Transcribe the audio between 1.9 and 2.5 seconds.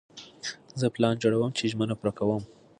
پوره کړم.